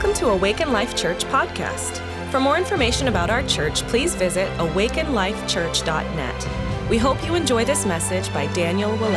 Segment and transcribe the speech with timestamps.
[0.00, 1.98] Welcome to Awaken Life Church podcast.
[2.30, 6.88] For more information about our church, please visit awakenlifechurch.net.
[6.88, 9.14] We hope you enjoy this message by Daniel Willett.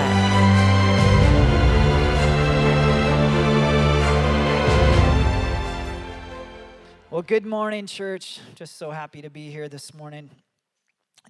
[7.09, 8.41] Well, good morning, church.
[8.55, 10.31] Just so happy to be here this morning.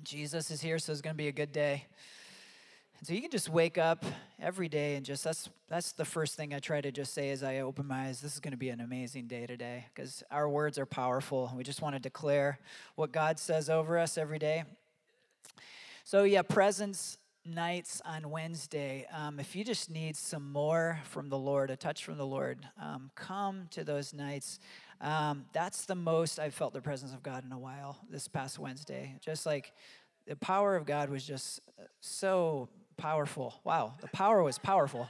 [0.02, 1.86] Jesus is here, so it's going to be a good day.
[3.04, 4.06] And so you can just wake up
[4.42, 7.44] every day and just that's that's the first thing I try to just say as
[7.44, 8.22] I open my eyes.
[8.22, 11.52] This is going to be an amazing day today because our words are powerful.
[11.54, 12.60] We just want to declare
[12.96, 14.64] what God says over us every day.
[16.06, 19.06] So yeah, presence nights on Wednesday.
[19.14, 22.66] Um, if you just need some more from the Lord, a touch from the Lord,
[22.82, 24.62] um, come to those nights.
[25.02, 28.60] Um, that's the most I've felt the presence of God in a while this past
[28.60, 29.18] Wednesday.
[29.20, 29.74] Just like
[30.26, 31.60] the power of God was just
[32.00, 33.60] so powerful.
[33.64, 35.10] Wow, the power was powerful.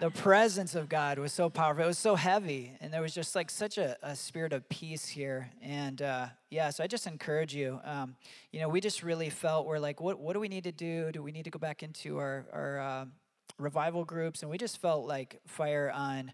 [0.00, 1.84] the presence of God was so powerful.
[1.84, 5.06] It was so heavy, and there was just like such a, a spirit of peace
[5.06, 5.50] here.
[5.62, 7.80] And uh, yeah, so I just encourage you.
[7.84, 8.16] Um,
[8.50, 11.12] you know, we just really felt we're like, what what do we need to do?
[11.12, 13.04] Do we need to go back into our our uh,
[13.58, 14.42] revival groups?
[14.42, 16.32] And we just felt like fire on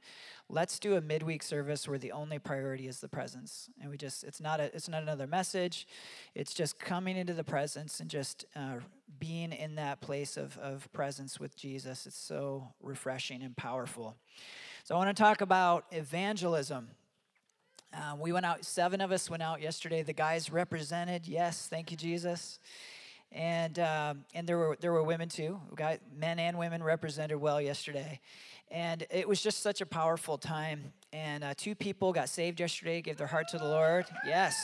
[0.49, 3.71] let's do a midweek service where the only priority is the presence.
[3.81, 5.87] And we just it's not a it's not another message.
[6.35, 8.77] It's just coming into the presence and just uh,
[9.19, 12.07] being in that place of, of presence with jesus.
[12.07, 14.17] It's so refreshing and powerful.
[14.85, 16.89] So i want to talk about evangelism.
[17.93, 20.03] Um, we went out seven of us went out yesterday.
[20.03, 21.27] The guys represented.
[21.27, 22.59] Yes thank you jesus
[23.33, 27.61] and um, and there were there were women too got men and women represented well
[27.61, 28.21] yesterday
[28.71, 30.93] and it was just such a powerful time.
[31.13, 34.07] And uh, two people got saved yesterday, gave their heart to the Lord.
[34.25, 34.57] Yes.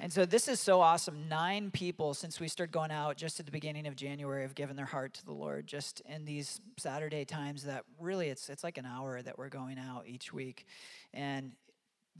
[0.00, 1.28] And so this is so awesome.
[1.28, 4.76] Nine people since we started going out just at the beginning of January have given
[4.76, 8.76] their heart to the Lord just in these Saturday times that really it's it's like
[8.76, 10.66] an hour that we're going out each week.
[11.14, 11.52] And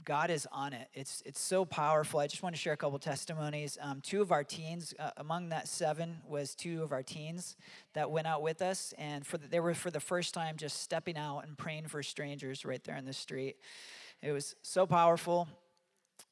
[0.05, 0.87] God is on it.
[0.93, 2.19] It's it's so powerful.
[2.19, 3.77] I just want to share a couple testimonies.
[3.81, 7.55] Um, two of our teens, uh, among that seven, was two of our teens
[7.93, 10.81] that went out with us, and for the, they were for the first time just
[10.81, 13.57] stepping out and praying for strangers right there in the street.
[14.21, 15.47] It was so powerful,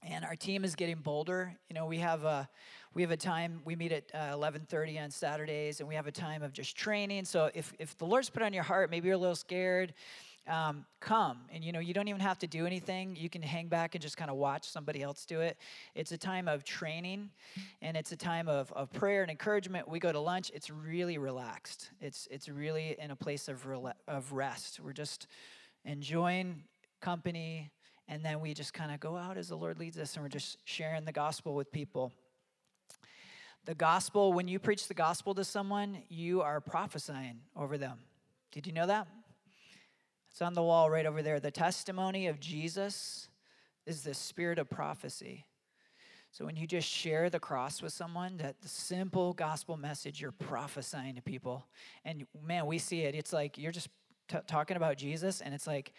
[0.03, 1.55] and our team is getting bolder.
[1.69, 2.49] You know, we have a
[2.93, 6.11] we have a time we meet at uh, 11:30 on Saturdays, and we have a
[6.11, 7.25] time of just training.
[7.25, 9.93] So if if the Lord's put on your heart, maybe you're a little scared
[10.47, 11.39] um, come.
[11.51, 13.15] And you know you don't even have to do anything.
[13.15, 15.57] You can hang back and just kind of watch somebody else do it.
[15.95, 17.29] It's a time of training
[17.81, 19.87] and it's a time of, of prayer and encouragement.
[19.87, 20.51] We go to lunch.
[20.53, 21.89] It's really relaxed.
[21.99, 24.79] It's it's really in a place of, rela- of rest.
[24.79, 25.27] We're just
[25.83, 26.63] enjoying
[27.01, 27.71] company
[28.07, 30.29] and then we just kind of go out as the lord leads us and we're
[30.29, 32.11] just sharing the gospel with people.
[33.65, 37.97] The gospel when you preach the gospel to someone you are prophesying over them.
[38.51, 39.07] Did you know that
[40.35, 41.39] it's on the wall right over there.
[41.39, 43.29] The testimony of Jesus
[43.85, 45.45] is the spirit of prophecy.
[46.33, 50.33] So when you just share the cross with someone, that the simple gospel message, you're
[50.33, 51.65] prophesying to people.
[52.03, 53.15] And man, we see it.
[53.15, 53.87] It's like you're just
[54.27, 55.93] t- talking about Jesus, and it's like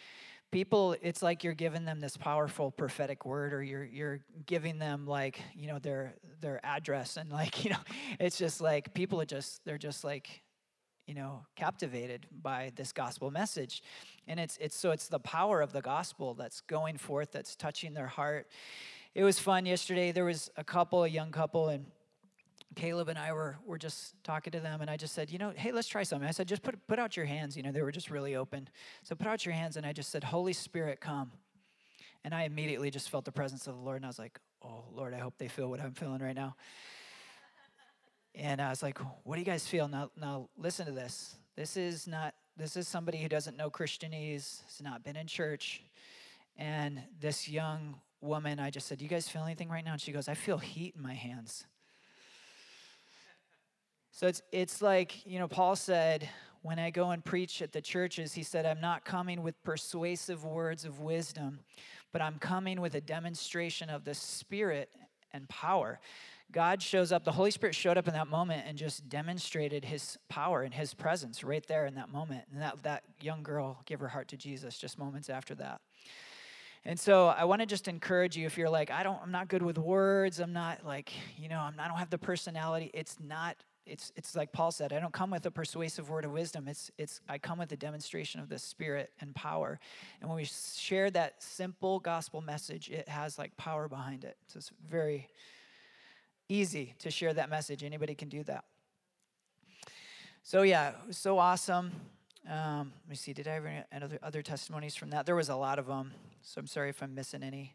[0.53, 5.06] people it's like you're giving them this powerful prophetic word or you're you're giving them
[5.06, 7.80] like you know their their address and like you know
[8.20, 10.42] it's just like people are just they're just like
[11.06, 13.83] you know captivated by this gospel message.
[14.27, 17.94] And it's it's so it's the power of the gospel that's going forth that's touching
[17.94, 18.49] their heart.
[19.15, 20.12] It was fun yesterday.
[20.12, 21.87] There was a couple a young couple and
[22.75, 25.50] caleb and i were were just talking to them and i just said you know
[25.56, 26.28] hey let's try something.
[26.28, 27.56] I said just put put out your hands.
[27.56, 28.69] You know they were just really open.
[29.03, 31.33] So put out your hands and i just said holy spirit come.
[32.25, 34.84] And i immediately just felt the presence of the lord and i was like oh
[34.93, 36.56] lord i hope they feel what i'm feeling right now
[38.36, 39.88] and I was like, what do you guys feel?
[39.88, 41.36] Now, now listen to this.
[41.56, 45.82] This is not, this is somebody who doesn't know Christianese, has not been in church.
[46.58, 49.92] And this young woman, I just said, do you guys feel anything right now?
[49.92, 51.64] And she goes, I feel heat in my hands.
[54.10, 56.28] So it's, it's like, you know, Paul said,
[56.62, 60.44] when I go and preach at the churches, he said, I'm not coming with persuasive
[60.44, 61.60] words of wisdom,
[62.12, 64.91] but I'm coming with a demonstration of the Spirit
[65.32, 66.00] and power.
[66.53, 70.16] God shows up, the Holy Spirit showed up in that moment and just demonstrated his
[70.28, 72.45] power and his presence right there in that moment.
[72.53, 75.81] And that, that young girl gave her heart to Jesus just moments after that.
[76.84, 79.48] And so I want to just encourage you if you're like, I don't, I'm not
[79.48, 82.92] good with words, I'm not like, you know, I'm, I don't have the personality.
[82.95, 86.31] It's not, it's, it's like Paul said, I don't come with a persuasive word of
[86.31, 86.69] wisdom.
[86.69, 89.81] It's, it's, I come with a demonstration of the Spirit and power.
[90.21, 94.37] And when we share that simple gospel message, it has like power behind it.
[94.47, 95.28] So it's very,
[96.48, 97.83] easy to share that message.
[97.83, 98.65] Anybody can do that.
[100.43, 101.91] So, yeah, it was so awesome.
[102.48, 103.33] Um, let me see.
[103.33, 105.27] Did I have any other, other testimonies from that?
[105.27, 106.13] There was a lot of them,
[106.43, 107.75] so I'm sorry if I'm missing any.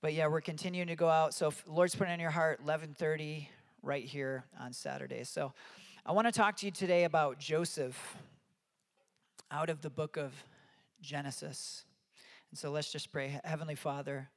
[0.00, 1.34] But yeah, we're continuing to go out.
[1.34, 3.48] So Lord's putting on your heart, 11:30
[3.82, 5.24] right here on Saturday.
[5.24, 5.52] So
[6.06, 8.16] I want to talk to you today about Joseph
[9.50, 10.32] out of the book of
[11.00, 11.84] Genesis.
[12.50, 13.40] And so let's just pray.
[13.44, 14.28] Heavenly Father,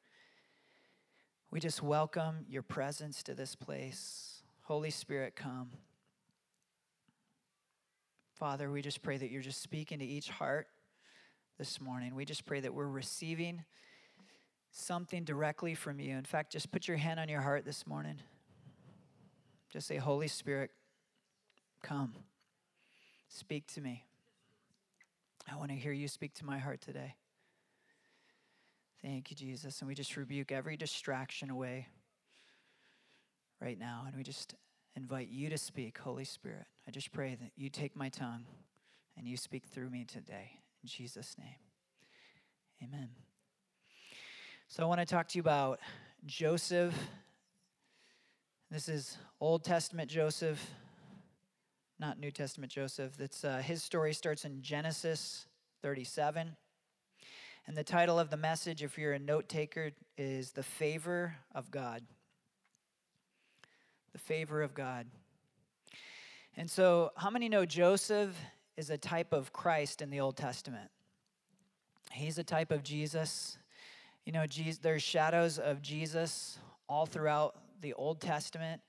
[1.51, 4.43] we just welcome your presence to this place.
[4.63, 5.69] Holy Spirit, come.
[8.33, 10.67] Father, we just pray that you're just speaking to each heart
[11.57, 12.15] this morning.
[12.15, 13.63] We just pray that we're receiving
[14.71, 16.15] something directly from you.
[16.15, 18.17] In fact, just put your hand on your heart this morning.
[19.71, 20.71] Just say, Holy Spirit,
[21.81, 22.13] come.
[23.29, 24.03] Speak to me.
[25.51, 27.15] I want to hear you speak to my heart today.
[29.05, 29.81] Thank you, Jesus.
[29.81, 31.89] And we just rebuke every distraction away
[33.61, 34.05] right now.
[34.07, 34.55] And we just
[34.95, 36.65] invite you to speak, Holy Spirit.
[36.87, 38.45] I just pray that you take my tongue
[39.15, 40.59] and you speak through me today.
[40.81, 41.55] In Jesus' name.
[42.83, 43.09] Amen.
[44.69, 45.81] So I want to talk to you about
[46.25, 46.97] Joseph.
[48.71, 50.71] This is Old Testament Joseph,
[51.99, 53.15] not New Testament Joseph.
[53.17, 55.45] That's, uh, his story starts in Genesis
[55.83, 56.55] 37.
[57.67, 59.89] And the title of the message, if you're a note taker,
[60.19, 62.03] is The Favor of God.
[64.13, 65.07] The Favor of God.
[66.55, 68.37] And so, how many know Joseph
[68.77, 70.91] is a type of Christ in the Old Testament?
[72.11, 73.57] He's a type of Jesus.
[74.25, 78.79] You know, Jesus, there's shadows of Jesus all throughout the Old Testament.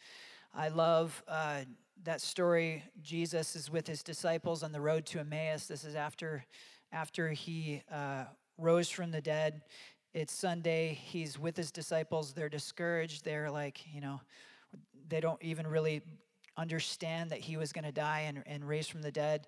[0.54, 1.60] I love uh,
[2.04, 2.84] that story.
[3.02, 5.66] Jesus is with his disciples on the road to Emmaus.
[5.66, 6.44] This is after,
[6.92, 8.24] after he uh,
[8.58, 9.62] rose from the dead.
[10.14, 10.98] It's Sunday.
[11.02, 12.32] He's with his disciples.
[12.32, 13.24] They're discouraged.
[13.24, 14.20] They're like, you know,
[15.08, 16.02] they don't even really
[16.56, 19.46] understand that he was going to die and, and raise from the dead.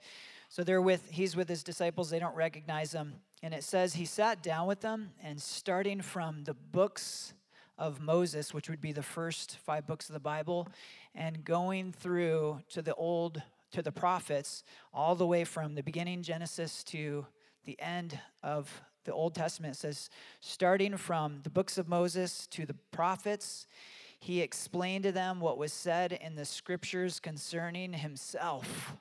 [0.50, 2.10] So they're with, he's with his disciples.
[2.10, 3.14] They don't recognize him.
[3.43, 7.32] And it says he sat down with them and starting from the books
[7.78, 10.69] of Moses, which would be the first five books of the Bible,
[11.14, 13.40] and going through to the old,
[13.70, 17.25] to the prophets, all the way from the beginning Genesis to
[17.64, 19.77] the end of the Old Testament.
[19.77, 20.11] Says,
[20.41, 23.67] starting from the books of Moses to the prophets,
[24.21, 28.95] he explained to them what was said in the scriptures concerning himself.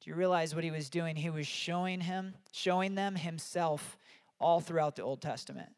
[0.00, 1.16] Do you realize what he was doing?
[1.16, 3.98] He was showing him, showing them himself
[4.40, 5.70] all throughout the Old Testament.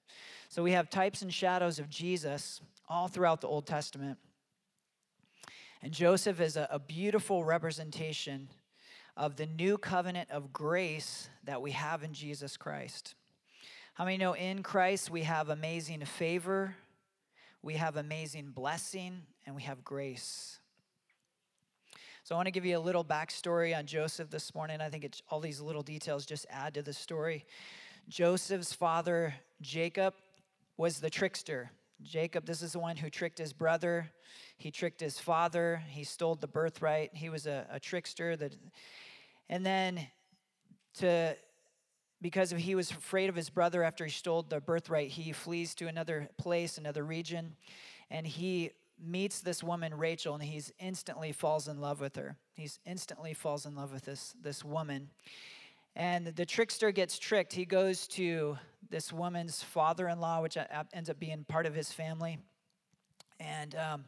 [0.49, 4.19] So we have types and shadows of Jesus all throughout the Old Testament.
[5.83, 8.49] And Joseph is a, a beautiful representation
[9.17, 13.15] of the new covenant of grace that we have in Jesus Christ.
[14.01, 16.75] How many know in Christ we have amazing favor,
[17.61, 20.59] we have amazing blessing, and we have grace.
[22.25, 24.81] So I want to give you a little backstory on Joseph this morning.
[24.81, 27.45] I think it's, all these little details just add to the story.
[28.09, 30.15] Joseph's father, Jacob,
[30.79, 31.71] was the trickster.
[32.03, 34.11] Jacob, this is the one who tricked his brother.
[34.57, 35.83] He tricked his father.
[35.91, 37.11] He stole the birthright.
[37.13, 38.35] He was a, a trickster.
[38.35, 38.57] That,
[39.51, 40.07] and then
[41.01, 41.37] to
[42.23, 45.87] because he was afraid of his brother after he stole the birthright, he flees to
[45.87, 47.57] another place, another region,
[48.11, 48.71] and he
[49.03, 52.37] meets this woman, Rachel, and he's instantly falls in love with her.
[52.55, 55.09] He's instantly falls in love with this, this woman.
[55.97, 57.53] And the trickster gets tricked.
[57.53, 58.59] He goes to
[58.91, 60.57] this woman's father in law, which
[60.93, 62.39] ends up being part of his family.
[63.39, 64.05] And um,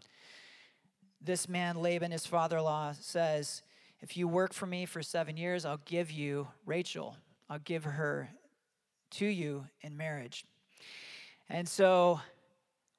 [1.21, 3.63] this man, Laban, his father in law, says,
[4.01, 7.17] If you work for me for seven years, I'll give you Rachel.
[7.49, 8.29] I'll give her
[9.13, 10.45] to you in marriage.
[11.49, 12.21] And so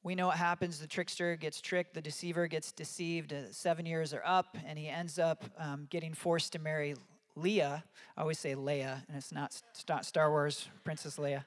[0.03, 0.79] we know what happens.
[0.79, 3.33] The trickster gets tricked, the deceiver gets deceived.
[3.33, 6.95] Uh, seven years are up, and he ends up um, getting forced to marry
[7.35, 7.83] Leah.
[8.17, 11.45] I always say Leia, and it's not, it's not Star Wars Princess Leia.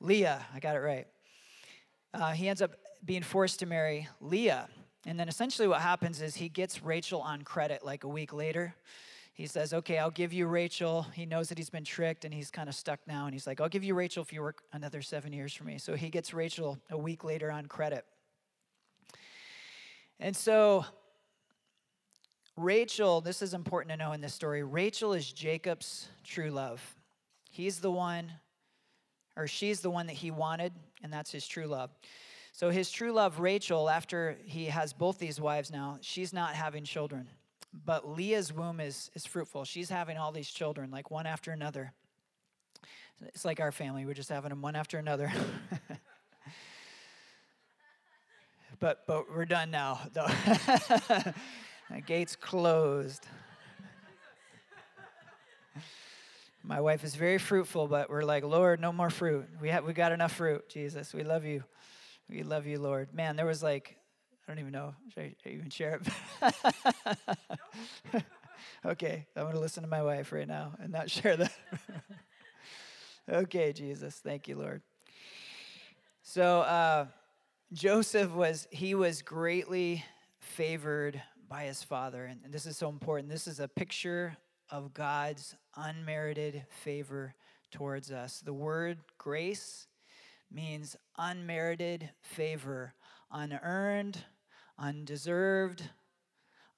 [0.00, 1.06] Leah, I got it right.
[2.12, 2.72] Uh, he ends up
[3.04, 4.68] being forced to marry Leah.
[5.06, 8.74] And then essentially what happens is he gets Rachel on credit like a week later
[9.34, 11.02] he says, Okay, I'll give you Rachel.
[11.12, 13.26] He knows that he's been tricked and he's kind of stuck now.
[13.26, 15.76] And he's like, I'll give you Rachel if you work another seven years for me.
[15.76, 18.06] So he gets Rachel a week later on credit.
[20.20, 20.84] And so,
[22.56, 26.80] Rachel, this is important to know in this story Rachel is Jacob's true love.
[27.50, 28.30] He's the one,
[29.36, 30.72] or she's the one that he wanted,
[31.02, 31.90] and that's his true love.
[32.52, 36.84] So, his true love, Rachel, after he has both these wives now, she's not having
[36.84, 37.26] children.
[37.84, 39.64] But Leah's womb is, is fruitful.
[39.64, 41.92] She's having all these children, like one after another.
[43.26, 45.32] It's like our family, we're just having them one after another.
[48.80, 50.26] but, but we're done now, though.
[51.90, 53.26] the gate's closed.
[56.62, 59.46] My wife is very fruitful, but we're like, Lord, no more fruit.
[59.60, 61.12] We have we got enough fruit, Jesus.
[61.12, 61.64] We love you.
[62.30, 63.12] We love you, Lord.
[63.12, 63.98] Man, there was like,
[64.46, 64.94] I don't even know.
[65.14, 66.00] Should I even share
[66.42, 66.52] it?
[68.84, 71.52] okay, I'm going to listen to my wife right now and not share that.
[73.30, 74.20] okay, Jesus.
[74.22, 74.82] Thank you, Lord.
[76.22, 77.06] So, uh,
[77.72, 80.04] Joseph was, he was greatly
[80.40, 82.24] favored by his father.
[82.24, 83.30] And, and this is so important.
[83.30, 84.36] This is a picture
[84.70, 87.34] of God's unmerited favor
[87.70, 88.40] towards us.
[88.44, 89.86] The word grace
[90.50, 92.94] means unmerited favor,
[93.30, 94.22] unearned,
[94.78, 95.82] undeserved,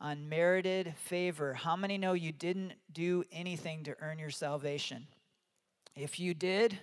[0.00, 1.54] unmerited favor.
[1.54, 5.06] How many know you didn't do anything to earn your salvation?
[5.94, 6.78] If you did,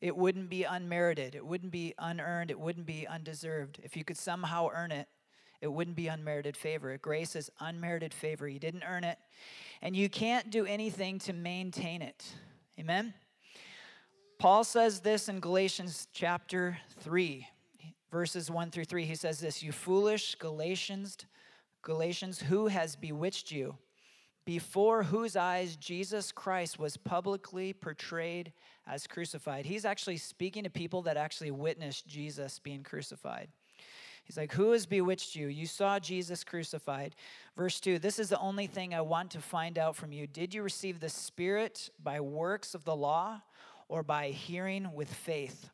[0.00, 3.80] it wouldn't be unmerited, it wouldn't be unearned, it wouldn't be undeserved.
[3.82, 5.08] If you could somehow earn it,
[5.60, 6.96] it wouldn't be unmerited favor.
[6.98, 8.46] Grace is unmerited favor.
[8.46, 9.18] You didn't earn it,
[9.82, 12.24] and you can't do anything to maintain it.
[12.78, 13.12] Amen?
[14.38, 17.48] Paul says this in Galatians chapter 3,
[18.10, 19.04] verses 1 through 3.
[19.04, 21.16] He says this You foolish Galatians,
[21.82, 23.76] Galatians, who has bewitched you?
[24.44, 28.52] Before whose eyes Jesus Christ was publicly portrayed
[28.86, 29.66] as crucified.
[29.66, 33.48] He's actually speaking to people that actually witnessed Jesus being crucified.
[34.24, 35.48] He's like, Who has bewitched you?
[35.48, 37.14] You saw Jesus crucified.
[37.56, 40.26] Verse 2 This is the only thing I want to find out from you.
[40.26, 43.40] Did you receive the Spirit by works of the law
[43.88, 45.70] or by hearing with faith?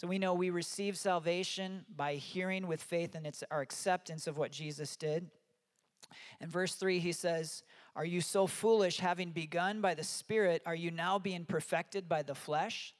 [0.00, 4.38] So we know we receive salvation by hearing with faith, and it's our acceptance of
[4.38, 5.28] what Jesus did.
[6.40, 7.62] In verse 3, he says,
[7.94, 12.22] Are you so foolish, having begun by the Spirit, are you now being perfected by
[12.22, 12.94] the flesh?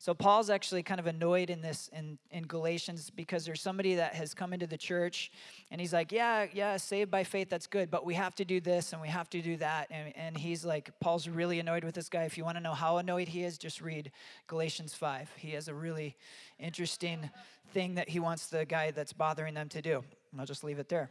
[0.00, 4.14] So Paul's actually kind of annoyed in this in, in Galatians because there's somebody that
[4.14, 5.32] has come into the church
[5.72, 8.60] and he's like, Yeah, yeah, saved by faith, that's good, but we have to do
[8.60, 9.88] this and we have to do that.
[9.90, 12.22] And, and he's like, Paul's really annoyed with this guy.
[12.22, 14.12] If you want to know how annoyed he is, just read
[14.46, 15.30] Galatians 5.
[15.36, 16.16] He has a really
[16.60, 17.28] interesting
[17.72, 20.04] thing that he wants the guy that's bothering them to do.
[20.30, 21.10] And I'll just leave it there.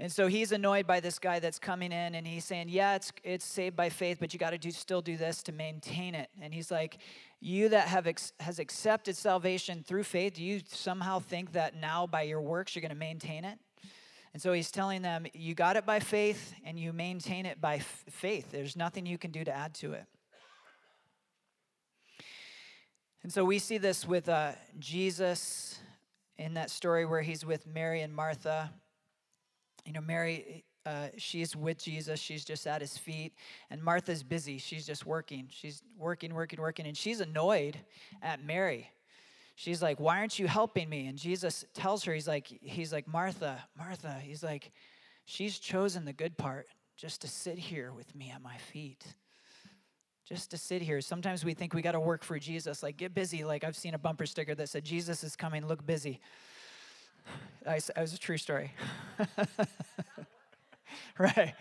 [0.00, 3.12] And so he's annoyed by this guy that's coming in and he's saying, Yeah, it's,
[3.24, 6.30] it's saved by faith, but you got to do, still do this to maintain it.
[6.40, 6.98] And he's like,
[7.40, 12.06] You that have ex- has accepted salvation through faith, do you somehow think that now
[12.06, 13.58] by your works you're going to maintain it?
[14.32, 17.76] And so he's telling them, You got it by faith and you maintain it by
[17.76, 18.52] f- faith.
[18.52, 20.04] There's nothing you can do to add to it.
[23.24, 25.80] And so we see this with uh, Jesus
[26.36, 28.70] in that story where he's with Mary and Martha
[29.88, 32.20] you know, Mary, uh, she's with Jesus.
[32.20, 33.32] She's just at his feet.
[33.70, 34.58] And Martha's busy.
[34.58, 35.48] She's just working.
[35.50, 36.86] She's working, working, working.
[36.86, 37.78] And she's annoyed
[38.20, 38.90] at Mary.
[39.56, 41.06] She's like, Why aren't you helping me?
[41.06, 44.14] And Jesus tells her, He's like, He's like, Martha, Martha.
[44.22, 44.70] He's like,
[45.24, 46.66] She's chosen the good part
[46.98, 49.06] just to sit here with me at my feet.
[50.26, 51.00] Just to sit here.
[51.00, 52.82] Sometimes we think we got to work for Jesus.
[52.82, 53.42] Like, get busy.
[53.42, 56.20] Like, I've seen a bumper sticker that said, Jesus is coming, look busy.
[57.66, 58.72] I, I was a true story.
[61.18, 61.54] right.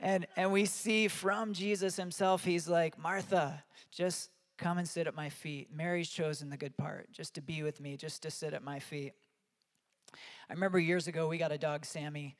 [0.00, 5.14] And, and we see from Jesus himself, he's like, Martha, just come and sit at
[5.14, 5.68] my feet.
[5.74, 8.78] Mary's chosen the good part, just to be with me, just to sit at my
[8.78, 9.12] feet.
[10.48, 12.36] I remember years ago, we got a dog, Sammy.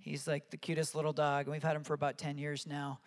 [0.00, 3.00] He's like the cutest little dog, and we've had him for about 10 years now.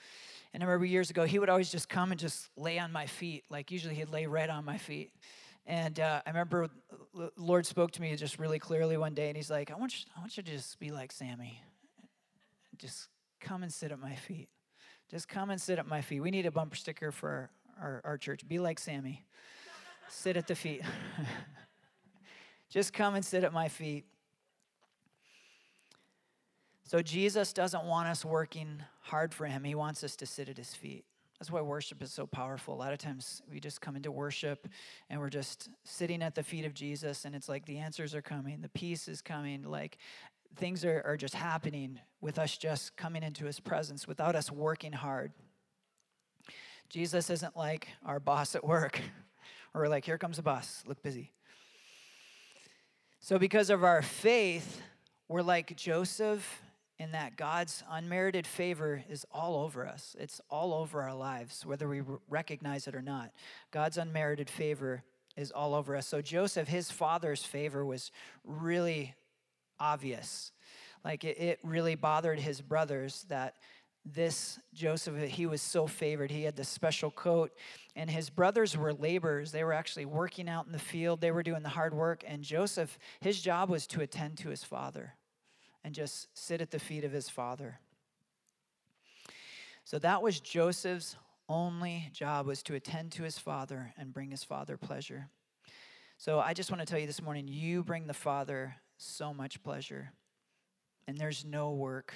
[0.54, 3.06] And I remember years ago, he would always just come and just lay on my
[3.06, 3.46] feet.
[3.50, 5.14] Like, usually he'd lay right on my feet.
[5.66, 6.70] And uh, I remember
[7.14, 9.98] the Lord spoke to me just really clearly one day, and He's like, I want,
[9.98, 11.62] you, I want you to just be like Sammy.
[12.78, 14.50] Just come and sit at my feet.
[15.10, 16.22] Just come and sit at my feet.
[16.22, 17.50] We need a bumper sticker for our,
[17.82, 18.48] our, our church.
[18.48, 19.26] Be like Sammy.
[20.10, 20.82] sit at the feet.
[22.70, 24.06] just come and sit at my feet.
[26.84, 29.64] So Jesus doesn't want us working hard for him.
[29.64, 31.06] He wants us to sit at his feet.
[31.42, 32.76] That's why worship is so powerful.
[32.76, 34.68] A lot of times we just come into worship
[35.10, 38.22] and we're just sitting at the feet of Jesus, and it's like the answers are
[38.22, 39.98] coming, the peace is coming, like
[40.56, 44.94] things are, are just happening with us just coming into his presence without us working
[44.94, 45.32] hard.
[46.90, 49.02] Jesus isn't like our boss at work,
[49.74, 51.32] or like, here comes a boss, look busy.
[53.20, 54.80] So, because of our faith,
[55.28, 56.62] we're like Joseph
[57.02, 60.16] in that God's unmerited favor is all over us.
[60.20, 63.32] It's all over our lives, whether we recognize it or not.
[63.72, 65.04] God's unmerited favor
[65.36, 66.06] is all over us.
[66.06, 68.12] So, Joseph, his father's favor was
[68.44, 69.16] really
[69.80, 70.52] obvious.
[71.04, 73.56] Like, it, it really bothered his brothers that
[74.06, 76.30] this Joseph, he was so favored.
[76.30, 77.52] He had this special coat,
[77.96, 79.52] and his brothers were laborers.
[79.52, 82.24] They were actually working out in the field, they were doing the hard work.
[82.28, 85.16] And Joseph, his job was to attend to his father
[85.84, 87.80] and just sit at the feet of his father.
[89.84, 91.16] So that was Joseph's
[91.50, 95.28] only job was to attend to his father and bring his father pleasure.
[96.18, 99.62] So I just want to tell you this morning, you bring the father so much
[99.64, 100.12] pleasure.
[101.08, 102.14] And there's no work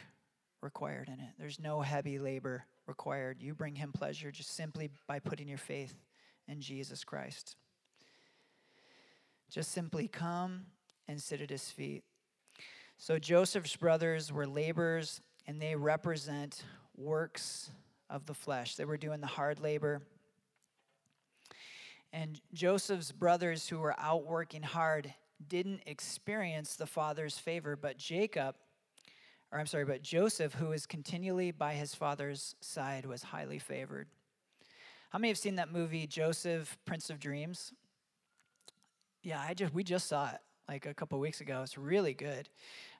[0.61, 1.31] required in it.
[1.37, 3.41] There's no heavy labor required.
[3.41, 5.95] You bring him pleasure just simply by putting your faith
[6.47, 7.55] in Jesus Christ.
[9.49, 10.67] Just simply come
[11.07, 12.03] and sit at his feet.
[12.97, 16.63] So Joseph's brothers were laborers and they represent
[16.95, 17.69] works
[18.09, 18.75] of the flesh.
[18.75, 20.01] They were doing the hard labor.
[22.13, 25.13] And Joseph's brothers, who were out working hard,
[25.47, 28.55] didn't experience the father's favor, but Jacob,
[29.51, 34.07] or I'm sorry, but Joseph, who was continually by his father's side, was highly favored.
[35.09, 37.73] How many have seen that movie, Joseph, Prince of Dreams?
[39.21, 41.61] Yeah, I just we just saw it like a couple weeks ago.
[41.63, 42.49] It's really good.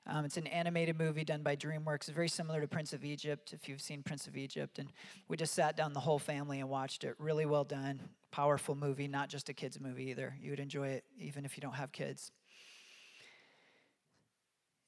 [0.06, 1.96] Um, it's an animated movie done by DreamWorks.
[1.96, 4.78] It's very similar to Prince of Egypt, if you've seen Prince of Egypt.
[4.78, 4.92] And
[5.28, 7.16] we just sat down the whole family and watched it.
[7.18, 8.00] Really well done.
[8.30, 10.36] Powerful movie, not just a kids' movie either.
[10.40, 12.30] You would enjoy it even if you don't have kids.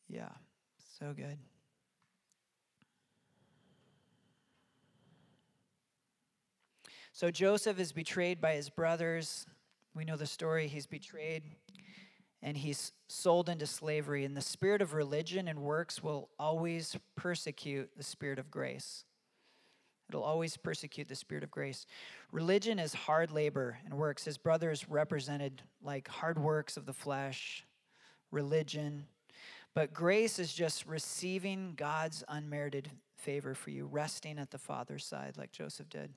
[0.09, 0.29] Yeah,
[0.99, 1.39] so good.
[7.13, 9.47] So Joseph is betrayed by his brothers.
[9.95, 10.69] We know the story.
[10.69, 11.43] He's betrayed
[12.43, 14.25] and he's sold into slavery.
[14.25, 19.05] And the spirit of religion and works will always persecute the spirit of grace.
[20.09, 21.87] It'll always persecute the spirit of grace.
[22.33, 24.25] Religion is hard labor and works.
[24.25, 27.65] His brothers represented like hard works of the flesh,
[28.31, 29.05] religion.
[29.75, 35.37] But grace is just receiving God's unmerited favor for you, resting at the Father's side
[35.37, 36.15] like Joseph did.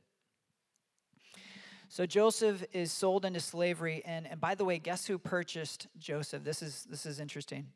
[1.91, 6.41] So Joseph is sold into slavery, and, and by the way, guess who purchased Joseph?
[6.41, 7.67] This is this is interesting.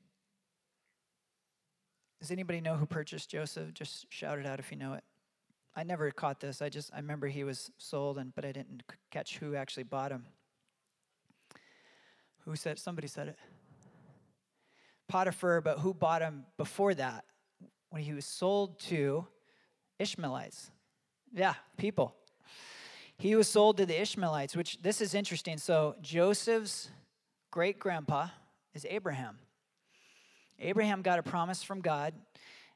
[2.22, 3.74] Does anybody know who purchased Joseph?
[3.74, 5.04] Just shout it out if you know it.
[5.76, 6.62] I never caught this.
[6.62, 10.14] I just I remember he was sold, and but I didn't catch who actually bought
[10.14, 10.28] him.
[12.46, 12.80] Who said?
[12.80, 13.38] Somebody said it.
[15.10, 17.26] Potiphar, but who bought him before that?
[17.90, 19.28] When he was sold to
[20.00, 20.72] Ishmaelites.
[21.34, 22.16] Yeah, people.
[23.18, 25.58] He was sold to the Ishmaelites, which this is interesting.
[25.58, 26.90] So Joseph's
[27.52, 28.28] great grandpa
[28.74, 29.40] is Abraham.
[30.60, 32.14] Abraham got a promise from God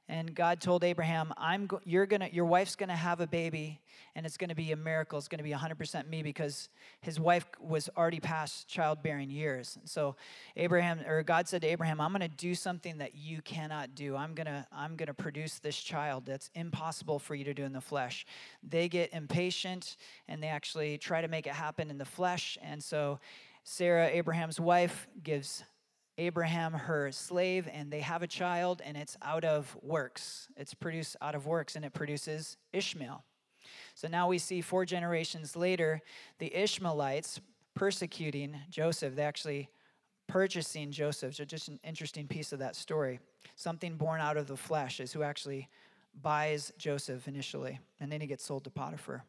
[0.09, 3.79] and God told Abraham, "I'm go- you're gonna your wife's gonna have a baby,
[4.15, 5.19] and it's gonna be a miracle.
[5.19, 6.67] It's gonna be 100% me because
[6.99, 9.77] his wife was already past childbearing years.
[9.77, 10.15] And So
[10.57, 14.15] Abraham or God said to Abraham, "I'm gonna do something that you cannot do.
[14.15, 17.81] I'm gonna I'm gonna produce this child that's impossible for you to do in the
[17.81, 18.25] flesh."
[18.63, 19.95] They get impatient
[20.27, 23.19] and they actually try to make it happen in the flesh, and so
[23.63, 25.63] Sarah, Abraham's wife, gives
[26.19, 30.49] Abraham her slave, and they have a child, and it's out of works.
[30.57, 33.23] It's produced out of works, and it produces Ishmael.
[33.95, 36.01] So now we see four generations later,
[36.37, 37.39] the Ishmaelites
[37.73, 39.15] persecuting Joseph.
[39.15, 39.69] They actually
[40.27, 41.35] purchasing Joseph.
[41.35, 43.19] So just an interesting piece of that story.
[43.55, 45.69] Something born out of the flesh is who actually
[46.21, 49.23] buys Joseph initially, and then he gets sold to Potiphar.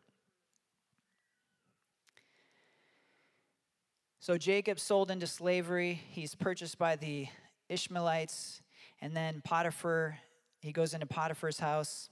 [4.22, 6.02] So Jacob sold into slavery.
[6.10, 7.26] He's purchased by the
[7.70, 8.60] Ishmaelites.
[9.00, 10.18] And then Potiphar,
[10.60, 12.10] he goes into Potiphar's house.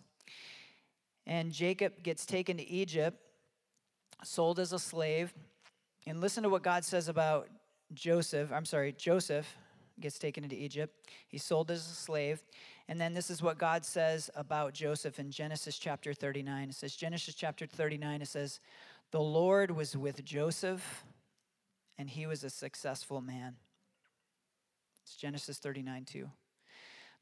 [1.26, 3.18] And Jacob gets taken to Egypt,
[4.24, 5.34] sold as a slave.
[6.06, 7.50] And listen to what God says about
[7.92, 8.50] Joseph.
[8.54, 9.58] I'm sorry, Joseph
[10.00, 11.10] gets taken into Egypt.
[11.28, 12.42] He's sold as a slave.
[12.88, 16.70] And then this is what God says about Joseph in Genesis chapter 39.
[16.70, 18.60] It says, Genesis chapter 39, it says,
[19.10, 21.04] The Lord was with Joseph
[21.98, 23.56] and he was a successful man.
[25.02, 26.30] It's Genesis 39 2.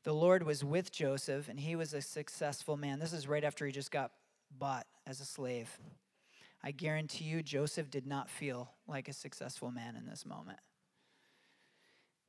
[0.05, 3.01] The Lord was with Joseph, and he was a successful man.
[3.01, 4.13] This is right after he just got
[4.57, 5.69] bought as a slave.
[6.63, 10.59] I guarantee you, Joseph did not feel like a successful man in this moment.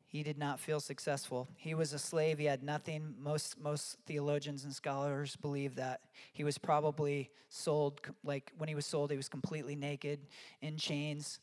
[0.07, 1.49] He did not feel successful.
[1.57, 2.37] He was a slave.
[2.37, 3.13] He had nothing.
[3.19, 8.85] Most, most theologians and scholars believe that he was probably sold, like when he was
[8.85, 10.19] sold, he was completely naked,
[10.61, 11.39] in chains.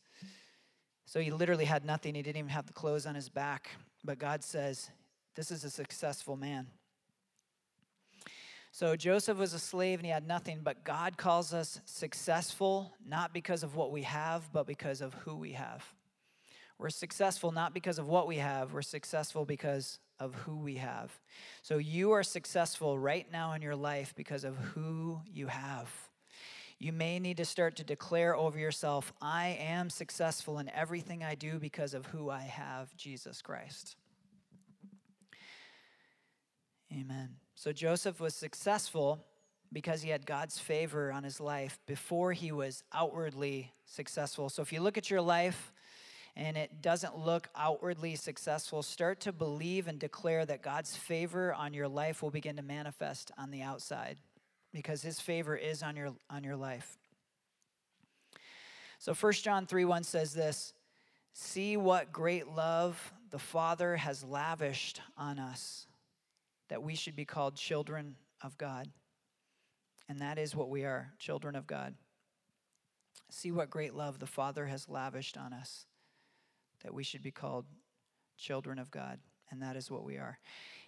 [1.05, 2.15] So he literally had nothing.
[2.15, 3.69] He didn't even have the clothes on his back.
[4.03, 4.89] But God says,
[5.35, 6.67] This is a successful man.
[8.71, 13.33] So Joseph was a slave and he had nothing, but God calls us successful not
[13.33, 15.85] because of what we have, but because of who we have.
[16.77, 21.17] We're successful not because of what we have, we're successful because of who we have.
[21.61, 25.89] So you are successful right now in your life because of who you have
[26.85, 31.33] you may need to start to declare over yourself I am successful in everything I
[31.33, 33.95] do because of who I have, Jesus Christ.
[36.93, 37.37] Amen.
[37.55, 39.25] So Joseph was successful
[39.73, 44.49] because he had God's favor on his life before he was outwardly successful.
[44.49, 45.73] So if you look at your life
[46.35, 51.73] and it doesn't look outwardly successful, start to believe and declare that God's favor on
[51.73, 54.19] your life will begin to manifest on the outside
[54.75, 56.97] because his favor is on your on your life.
[58.99, 60.73] So 1 John 3 1 says this
[61.33, 65.87] See what great love the Father has lavished on us,
[66.67, 68.89] that we should be called children of God.
[70.09, 71.95] And that is what we are, children of God.
[73.31, 75.85] See what great love the Father has lavished on us,
[76.83, 77.65] that we should be called
[78.37, 79.19] children of God.
[79.49, 80.37] And that is what we are.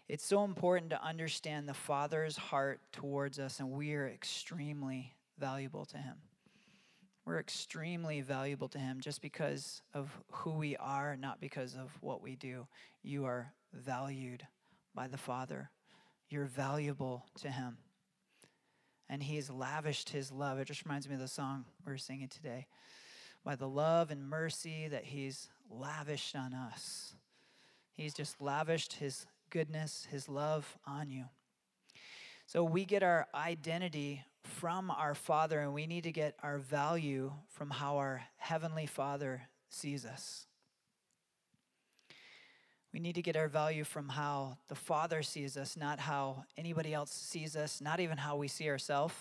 [0.07, 5.85] It's so important to understand the Father's heart towards us, and we are extremely valuable
[5.85, 6.15] to Him.
[7.25, 12.21] We're extremely valuable to Him just because of who we are, not because of what
[12.21, 12.67] we do.
[13.03, 14.47] You are valued
[14.95, 15.69] by the Father,
[16.29, 17.77] you're valuable to Him
[19.09, 20.59] and he's lavished his love.
[20.59, 22.67] It just reminds me of the song we are singing today.
[23.43, 27.15] By the love and mercy that he's lavished on us,
[27.93, 31.25] he's just lavished his goodness, his love on you.
[32.45, 37.33] So we get our identity from our Father, and we need to get our value
[37.49, 40.45] from how our Heavenly Father sees us.
[42.93, 46.93] We need to get our value from how the Father sees us, not how anybody
[46.93, 49.13] else sees us, not even how we see ourselves.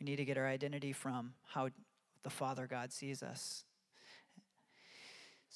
[0.00, 1.70] We need to get our identity from how
[2.24, 3.64] the Father God sees us.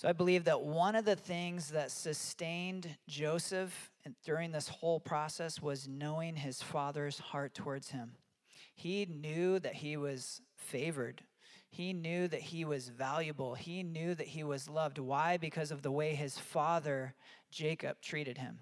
[0.00, 3.90] So I believe that one of the things that sustained Joseph
[4.24, 8.12] during this whole process was knowing his father's heart towards him.
[8.74, 11.22] He knew that he was favored
[11.70, 13.54] he knew that he was valuable.
[13.54, 14.98] He knew that he was loved.
[14.98, 15.36] Why?
[15.36, 17.14] Because of the way his father,
[17.50, 18.58] Jacob, treated him.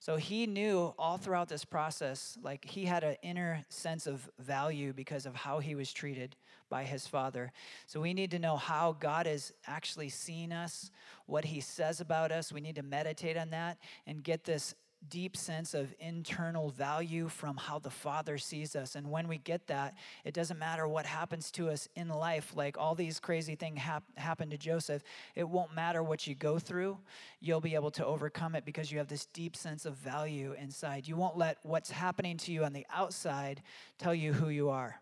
[0.00, 4.92] So he knew all throughout this process, like he had an inner sense of value
[4.92, 6.34] because of how he was treated
[6.70, 7.52] by his father.
[7.86, 10.90] So we need to know how God is actually seeing us,
[11.26, 12.52] what he says about us.
[12.52, 14.74] We need to meditate on that and get this
[15.08, 18.96] deep sense of internal value from how the Father sees us.
[18.96, 22.76] And when we get that, it doesn't matter what happens to us in life, like
[22.76, 24.04] all these crazy things hap-
[24.40, 25.02] to Joseph.
[25.34, 26.98] It won't matter what you go through,
[27.40, 31.06] you'll be able to overcome it because you have this deep sense of value inside.
[31.06, 33.62] You won't let what's happening to you on the outside
[33.98, 35.00] tell you who you are.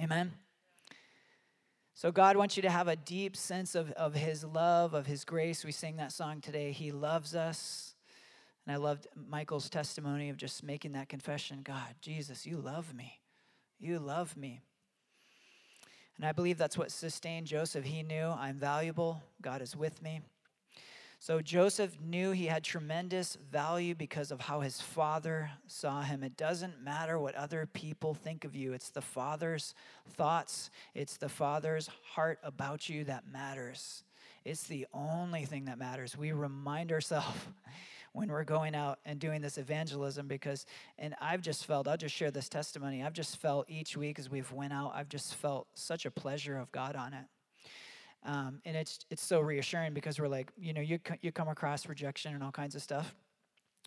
[0.00, 0.32] Amen?
[2.00, 5.22] So, God wants you to have a deep sense of, of His love, of His
[5.26, 5.66] grace.
[5.66, 6.72] We sing that song today.
[6.72, 7.94] He loves us.
[8.64, 13.20] And I loved Michael's testimony of just making that confession God, Jesus, you love me.
[13.78, 14.62] You love me.
[16.16, 17.84] And I believe that's what sustained Joseph.
[17.84, 20.22] He knew I'm valuable, God is with me.
[21.22, 26.22] So Joseph knew he had tremendous value because of how his father saw him.
[26.22, 29.74] It doesn't matter what other people think of you, it's the father's
[30.14, 34.02] thoughts, it's the father's heart about you that matters.
[34.46, 36.16] It's the only thing that matters.
[36.16, 37.38] We remind ourselves
[38.14, 40.64] when we're going out and doing this evangelism because
[40.98, 43.04] and I've just felt I'll just share this testimony.
[43.04, 46.56] I've just felt each week as we've went out, I've just felt such a pleasure
[46.56, 47.26] of God on it.
[48.24, 51.88] Um, and it's it's so reassuring because we're like, you know, you you come across
[51.88, 53.14] rejection and all kinds of stuff,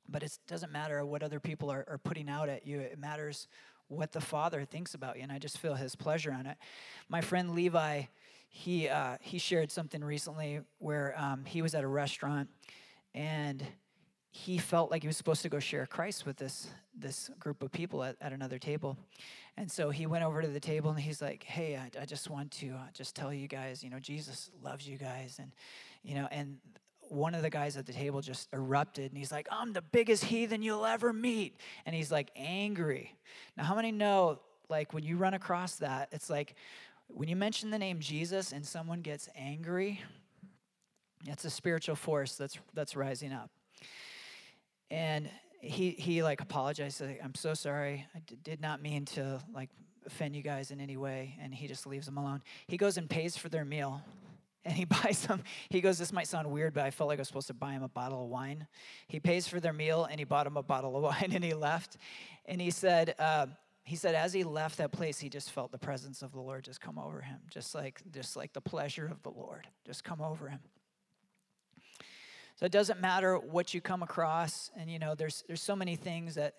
[0.10, 2.80] but it doesn't matter what other people are, are putting out at you.
[2.80, 3.48] It matters
[3.89, 6.58] what the Father thinks about you, and I just feel His pleasure on it.
[7.10, 8.04] My friend Levi,
[8.50, 12.50] he uh, he shared something recently where um, he was at a restaurant,
[13.13, 13.63] and
[14.36, 16.67] he felt like he was supposed to go share Christ with this
[16.98, 18.98] this group of people at, at another table.
[19.58, 22.32] And so he went over to the table and he's like, "Hey, I, I just
[22.32, 25.52] want to uh, just tell you guys, you know, Jesus loves you guys." And
[26.02, 26.58] you know, and
[27.10, 30.24] one of the guys at the table just erupted and he's like, "I'm the biggest
[30.26, 33.15] heathen you'll ever meet." And he's like angry.
[33.56, 36.56] Now, how many know like when you run across that, it's like
[37.06, 40.02] when you mention the name Jesus and someone gets angry,
[41.28, 43.52] it's a spiritual force that's that's rising up
[44.93, 45.27] and
[45.60, 48.06] he he like apologized like, i'm so sorry.
[48.15, 49.69] I d- did not mean to like
[50.06, 51.36] offend you guys in any way.
[51.41, 52.43] And he just leaves them alone.
[52.67, 54.01] He goes and pays for their meal.
[54.65, 55.43] And he buys them.
[55.69, 57.73] He goes this might sound weird but i felt like i was supposed to buy
[57.73, 58.65] him a bottle of wine.
[59.08, 61.53] He pays for their meal and he bought him a bottle of wine and he
[61.53, 61.97] left.
[62.45, 63.47] And he said uh,
[63.84, 66.63] he said as he left that place he just felt the presence of the lord
[66.63, 67.39] just come over him.
[67.49, 70.62] Just like just like the pleasure of the lord just come over him
[72.55, 74.69] so it doesn't matter what you come across.
[74.77, 76.55] And, you know, there's, there's so many things that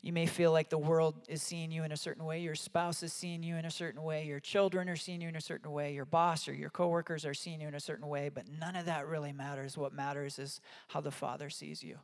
[0.00, 2.40] you may feel like the world is seeing you in a certain way.
[2.40, 4.26] Your spouse is seeing you in a certain way.
[4.26, 5.94] Your children are seeing you in a certain way.
[5.94, 8.28] Your boss or your coworkers are seeing you in a certain way.
[8.28, 9.78] But none of that really matters.
[9.78, 11.98] What matters is how the Father sees you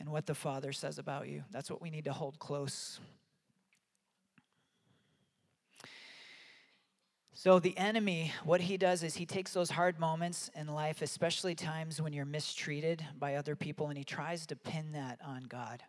[0.00, 1.44] and what the Father says about you.
[1.52, 2.98] That's what we need to hold close.
[7.32, 11.54] So, the enemy, what he does is he takes those hard moments in life, especially
[11.54, 15.82] times when you're mistreated by other people, and he tries to pin that on God.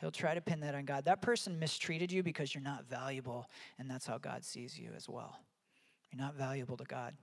[0.00, 1.04] He'll try to pin that on God.
[1.04, 3.46] That person mistreated you because you're not valuable,
[3.78, 5.36] and that's how God sees you as well.
[6.12, 7.14] You're not valuable to God.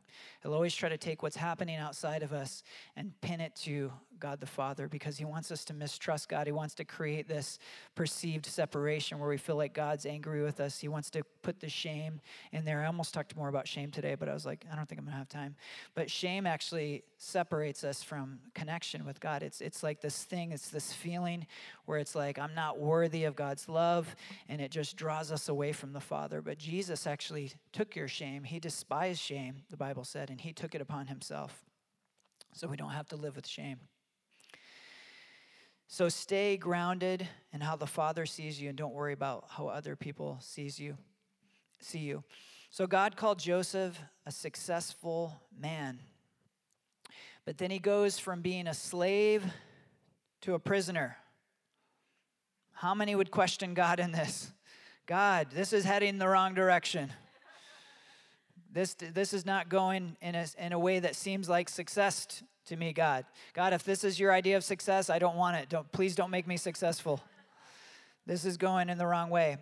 [0.41, 2.63] He'll always try to take what's happening outside of us
[2.95, 6.47] and pin it to God the Father because he wants us to mistrust God.
[6.47, 7.59] He wants to create this
[7.93, 10.79] perceived separation where we feel like God's angry with us.
[10.79, 12.21] He wants to put the shame
[12.51, 12.81] in there.
[12.81, 15.05] I almost talked more about shame today, but I was like, I don't think I'm
[15.05, 15.55] going to have time.
[15.95, 19.43] But shame actually separates us from connection with God.
[19.43, 21.47] It's, it's like this thing, it's this feeling
[21.85, 24.15] where it's like, I'm not worthy of God's love,
[24.47, 26.41] and it just draws us away from the Father.
[26.41, 28.43] But Jesus actually took your shame.
[28.43, 31.63] He despised shame, the Bible said, and he took it upon himself.
[32.53, 33.79] So we don't have to live with shame.
[35.91, 39.95] So stay grounded in how the Father sees you and don't worry about how other
[39.95, 40.95] people sees you,
[41.79, 42.23] see you.
[42.69, 45.99] So God called Joseph a successful man.
[47.45, 49.43] But then he goes from being a slave
[50.41, 51.17] to a prisoner.
[52.73, 54.51] How many would question God in this?
[55.05, 57.11] God, this is heading the wrong direction.
[58.71, 62.75] This, this is not going in a, in a way that seems like success to
[62.75, 63.25] me, God.
[63.53, 65.69] God, if this is your idea of success, I don't want it.
[65.69, 67.19] Don't, please don't make me successful.
[68.27, 69.57] This is going in the wrong way.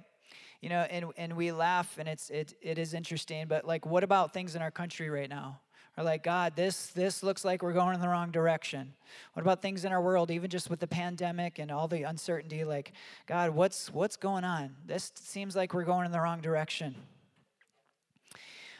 [0.62, 4.04] You know, and, and we laugh and it's it, it is interesting, but like what
[4.04, 5.60] about things in our country right now?
[5.98, 8.93] Or like, God, this this looks like we're going in the wrong direction.
[9.34, 12.63] What about things in our world, even just with the pandemic and all the uncertainty?
[12.63, 12.93] Like,
[13.26, 14.76] God, what's what's going on?
[14.86, 16.96] This seems like we're going in the wrong direction.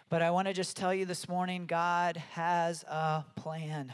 [0.10, 3.94] But I want to just tell you this morning God has a plan.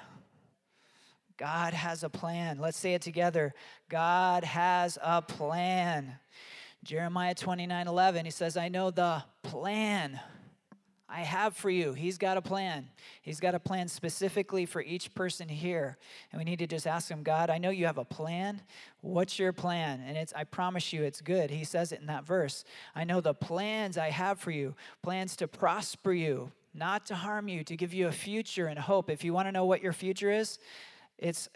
[1.38, 2.60] God has a plan.
[2.60, 3.54] Let's say it together.
[3.90, 6.20] God has a plan.
[6.84, 10.20] Jeremiah 29 11, he says, I know the plan
[11.08, 11.94] I have for you.
[11.94, 12.90] He's got a plan.
[13.22, 15.98] He's got a plan specifically for each person here.
[16.32, 18.62] And we need to just ask him, God, I know you have a plan.
[19.02, 20.04] What's your plan?
[20.06, 21.52] And it's I promise you it's good.
[21.52, 22.66] He says it in that verse.
[22.96, 27.48] I know the plans I have for you, plans to prosper you, not to harm
[27.48, 29.10] you, to give you a future and hope.
[29.10, 30.58] If you want to know what your future is,
[31.18, 31.48] it's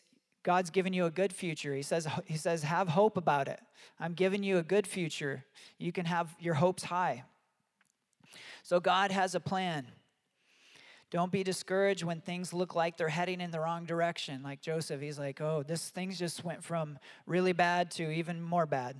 [0.47, 1.75] God's given you a good future.
[1.75, 3.59] He says, he says, have hope about it.
[3.99, 5.43] I'm giving you a good future.
[5.77, 7.25] You can have your hopes high.
[8.63, 9.87] So God has a plan.
[11.11, 14.41] Don't be discouraged when things look like they're heading in the wrong direction.
[14.41, 18.65] Like Joseph, he's like, oh, this things just went from really bad to even more
[18.65, 18.95] bad.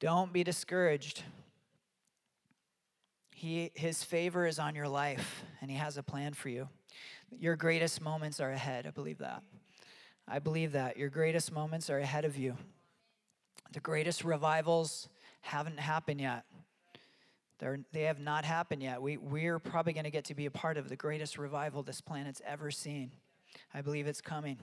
[0.00, 1.22] Don't be discouraged.
[3.36, 6.68] He, his favor is on your life, and he has a plan for you.
[7.38, 8.84] Your greatest moments are ahead.
[8.84, 9.44] I believe that.
[10.32, 10.96] I believe that.
[10.96, 12.56] Your greatest moments are ahead of you.
[13.72, 15.08] The greatest revivals
[15.40, 16.44] haven't happened yet.
[17.58, 19.02] They're, they have not happened yet.
[19.02, 22.00] We, we're probably going to get to be a part of the greatest revival this
[22.00, 23.10] planet's ever seen.
[23.74, 24.58] I believe it's coming.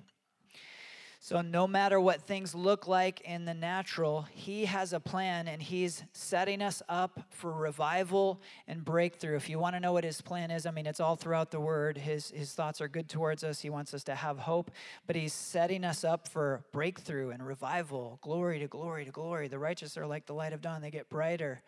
[1.20, 5.62] So, no matter what things look like in the natural, He has a plan and
[5.62, 9.36] He's setting us up for revival and breakthrough.
[9.36, 11.60] If you want to know what His plan is, I mean, it's all throughout the
[11.60, 11.98] Word.
[11.98, 13.60] His, his thoughts are good towards us.
[13.60, 14.70] He wants us to have hope,
[15.08, 19.48] but He's setting us up for breakthrough and revival, glory to glory to glory.
[19.48, 21.62] The righteous are like the light of dawn, they get brighter.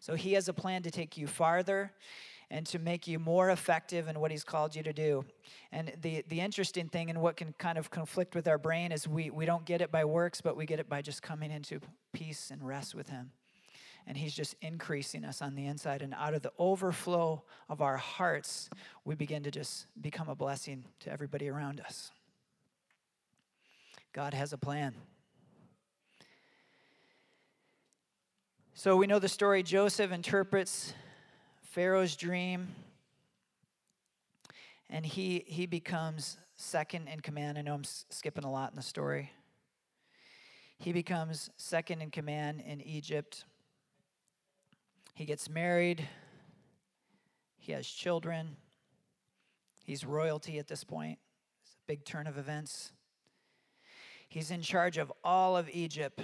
[0.00, 1.92] So, He has a plan to take you farther
[2.50, 5.24] and to make you more effective in what he's called you to do.
[5.72, 9.08] And the, the interesting thing and what can kind of conflict with our brain is
[9.08, 11.80] we, we don't get it by works, but we get it by just coming into
[12.12, 13.32] peace and rest with him.
[14.06, 16.02] And he's just increasing us on the inside.
[16.02, 18.70] And out of the overflow of our hearts,
[19.04, 22.12] we begin to just become a blessing to everybody around us.
[24.12, 24.94] God has a plan.
[28.74, 30.94] So we know the story Joseph interprets
[31.76, 32.68] Pharaoh's dream,
[34.88, 37.58] and he, he becomes second in command.
[37.58, 39.30] I know I'm skipping a lot in the story.
[40.78, 43.44] He becomes second in command in Egypt.
[45.12, 46.08] He gets married,
[47.58, 48.56] he has children,
[49.84, 51.18] he's royalty at this point.
[51.62, 52.92] It's a big turn of events.
[54.30, 56.22] He's in charge of all of Egypt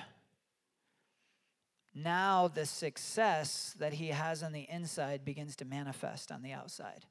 [1.95, 7.05] now the success that he has on the inside begins to manifest on the outside.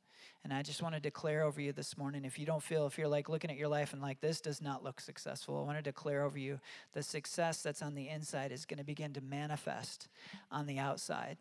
[0.43, 2.97] And I just want to declare over you this morning if you don't feel, if
[2.97, 5.77] you're like looking at your life and like this does not look successful, I want
[5.77, 6.59] to declare over you
[6.93, 10.07] the success that's on the inside is going to begin to manifest
[10.51, 11.37] on the outside.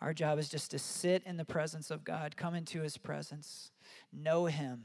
[0.00, 3.70] Our job is just to sit in the presence of God, come into his presence,
[4.12, 4.84] know him,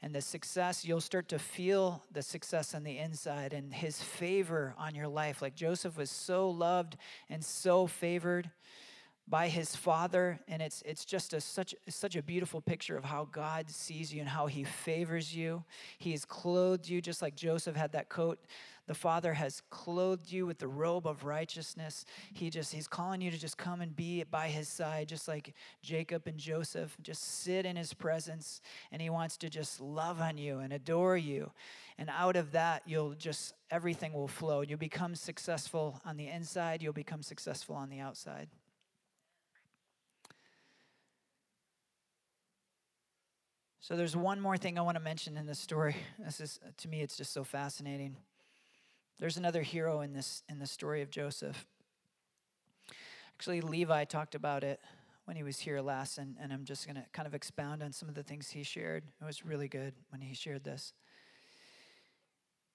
[0.00, 4.74] and the success, you'll start to feel the success on the inside and his favor
[4.78, 5.42] on your life.
[5.42, 6.96] Like Joseph was so loved
[7.28, 8.50] and so favored
[9.28, 13.28] by his father and it's it's just a, such such a beautiful picture of how
[13.30, 15.64] God sees you and how he favors you.
[15.98, 18.38] He has clothed you just like Joseph had that coat.
[18.86, 22.06] The father has clothed you with the robe of righteousness.
[22.32, 25.54] He just he's calling you to just come and be by his side just like
[25.82, 26.96] Jacob and Joseph.
[27.02, 31.18] Just sit in his presence and he wants to just love on you and adore
[31.18, 31.50] you.
[31.98, 34.62] And out of that you'll just everything will flow.
[34.62, 38.48] You'll become successful on the inside, you'll become successful on the outside.
[43.88, 45.96] So there's one more thing I want to mention in this story.
[46.22, 48.16] This is to me it's just so fascinating.
[49.18, 51.64] There's another hero in this in the story of Joseph.
[53.32, 54.78] Actually, Levi talked about it
[55.24, 57.94] when he was here last, and, and I'm just going to kind of expound on
[57.94, 59.04] some of the things he shared.
[59.22, 60.92] It was really good when he shared this.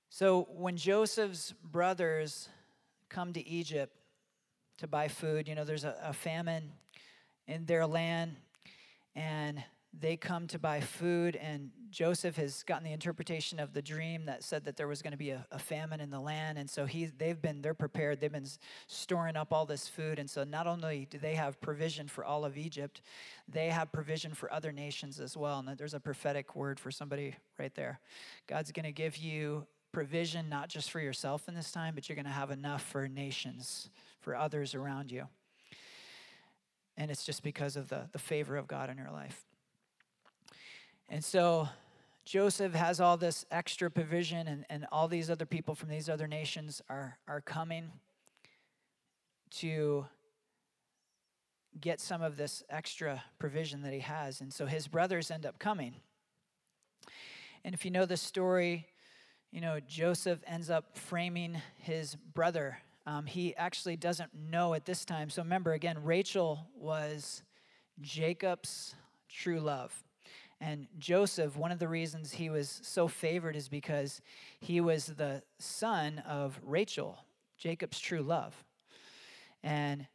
[0.09, 2.49] So, when Joseph's brothers
[3.09, 3.93] come to Egypt
[4.79, 6.71] to buy food, you know, there's a, a famine
[7.45, 8.35] in their land,
[9.15, 9.63] and
[9.97, 14.43] they come to buy food, and Joseph has gotten the interpretation of the dream that
[14.43, 16.85] said that there was going to be a, a, famine in the land, and so
[16.85, 18.19] he they've been they're prepared.
[18.19, 18.47] They've been
[18.87, 22.43] storing up all this food, and so not only do they have provision for all
[22.43, 23.01] of Egypt,
[23.47, 25.59] they have provision for other nations as well.
[25.59, 27.99] And there's a prophetic word for somebody right there.
[28.47, 32.15] God's going to give you provision not just for yourself in this time, but you're
[32.15, 35.27] going to have enough for nations, for others around you.
[36.97, 39.45] And it's just because of the, the favor of God in your life.
[41.09, 41.69] And so
[42.25, 46.27] Joseph has all this extra provision, and, and all these other people from these other
[46.27, 47.91] nations are, are coming
[49.57, 50.05] to
[51.79, 54.41] get some of this extra provision that he has.
[54.41, 55.95] And so his brothers end up coming.
[57.65, 58.87] And if you know the story,
[59.51, 62.77] you know, Joseph ends up framing his brother.
[63.05, 65.29] Um, he actually doesn't know at this time.
[65.29, 67.43] So remember, again, Rachel was
[68.01, 68.95] Jacob's
[69.29, 69.93] true love.
[70.65, 74.21] And Joseph, one of the reasons he was so favored is because
[74.61, 77.17] he was the son of Rachel,
[77.57, 78.55] Jacob's true love.
[79.61, 80.07] And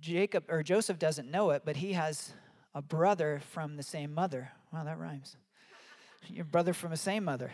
[0.00, 2.32] Jacob or Joseph doesn't know it, but he has
[2.74, 4.50] a brother from the same mother.
[4.72, 5.36] Wow, that rhymes.
[6.26, 7.52] Your brother from the same mother,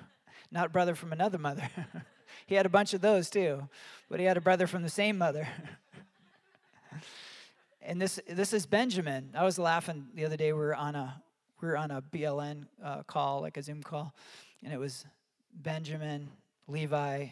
[0.50, 1.66] not brother from another mother.
[2.46, 3.66] he had a bunch of those too,
[4.10, 5.48] but he had a brother from the same mother.
[7.80, 9.30] and this this is Benjamin.
[9.34, 10.52] I was laughing the other day.
[10.52, 11.22] We were on a
[11.60, 14.14] we were on a BLN uh, call, like a Zoom call,
[14.62, 15.04] and it was
[15.52, 16.28] Benjamin,
[16.68, 17.26] Levi,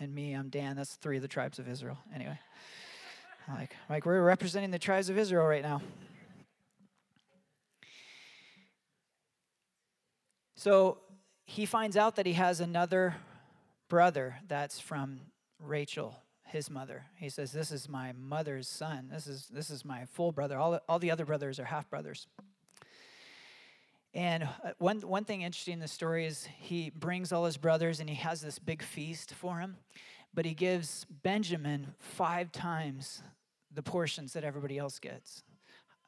[0.00, 0.32] and me.
[0.32, 0.76] I'm Dan.
[0.76, 1.98] That's three of the tribes of Israel.
[2.14, 2.38] Anyway,
[3.48, 5.80] like, like we're representing the tribes of Israel right now.
[10.56, 10.98] So
[11.44, 13.14] he finds out that he has another
[13.88, 15.20] brother that's from
[15.62, 17.04] Rachel, his mother.
[17.16, 19.08] He says, "This is my mother's son.
[19.12, 20.58] This is this is my full brother.
[20.58, 22.26] All all the other brothers are half brothers."
[24.14, 28.00] And uh, one, one thing interesting in the story is he brings all his brothers
[28.00, 29.76] and he has this big feast for him,
[30.34, 33.22] but he gives Benjamin five times
[33.72, 35.42] the portions that everybody else gets.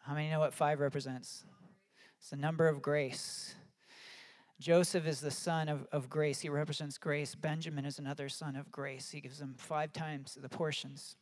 [0.02, 1.44] How many know what five represents?
[2.18, 3.54] It's the number of grace.
[4.58, 6.40] Joseph is the son of, of grace.
[6.40, 7.34] He represents grace.
[7.34, 9.10] Benjamin is another son of grace.
[9.10, 11.16] He gives him five times the portions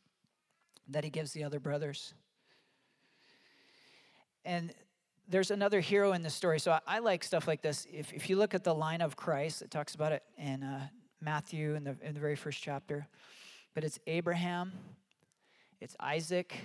[0.89, 2.13] that he gives the other brothers.
[4.43, 4.73] And
[5.29, 6.59] there's another hero in the story.
[6.59, 7.85] So I, I, like stuff like this.
[7.91, 10.87] If, if you look at the line of Christ, it talks about it in uh,
[11.21, 13.07] Matthew in the, in the very first chapter.
[13.75, 14.73] But it's Abraham,
[15.79, 16.55] it's Isaac,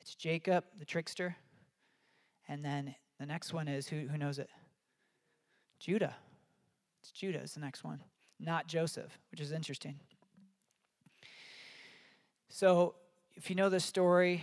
[0.00, 1.36] it's Jacob, the trickster.
[2.48, 4.50] And then the next one is who, who knows it?
[5.78, 6.14] Judah.
[7.00, 8.00] It's Judah is the next one,
[8.40, 10.00] not Joseph, which is interesting.
[12.48, 12.94] So
[13.34, 14.42] if you know the story,